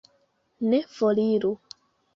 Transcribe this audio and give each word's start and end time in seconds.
Ne 0.69 0.79
foriru. 0.97 1.53